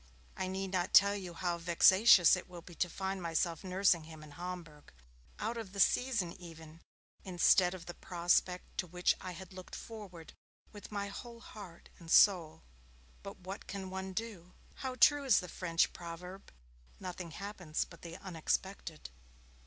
[0.35, 4.23] I need not tell you how vexatious it will be to find myself nursing him
[4.23, 4.91] in Homburg
[5.37, 6.81] out of the season even
[7.23, 10.33] instead of the prospect to which I had looked forward
[10.71, 12.63] with my whole heart and soul.
[13.21, 14.53] But what can one do?
[14.73, 16.51] How true is the French proverb,
[16.99, 19.11] 'Nothing happens but the unexpected'!